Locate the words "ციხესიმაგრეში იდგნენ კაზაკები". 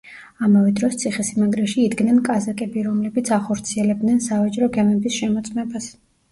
1.03-2.87